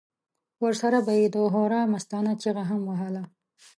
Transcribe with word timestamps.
ورسره 0.63 0.99
به 1.05 1.13
یې 1.19 1.27
د 1.35 1.37
هورا 1.53 1.81
مستانه 1.93 2.31
چیغه 2.41 2.63
هم 2.69 2.81
وهله. 2.85 3.23